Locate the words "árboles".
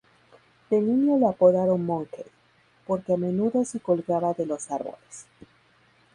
4.71-5.27